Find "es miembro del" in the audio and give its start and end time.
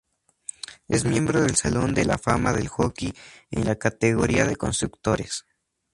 0.87-1.55